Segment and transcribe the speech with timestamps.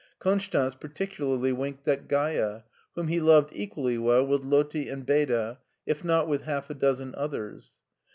[0.19, 2.63] Konstanz particularly winked at Gaiya,
[2.95, 7.13] whom he loved equally well with Lottie and Beda, if not with half a dozen
[7.13, 7.75] others.